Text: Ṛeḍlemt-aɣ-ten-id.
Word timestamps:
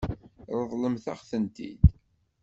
Ṛeḍlemt-aɣ-ten-id. 0.59 1.81